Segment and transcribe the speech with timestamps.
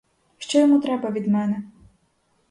[0.37, 1.63] Що йому треба від мене?